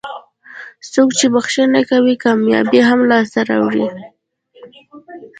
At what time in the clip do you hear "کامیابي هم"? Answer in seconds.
2.23-2.99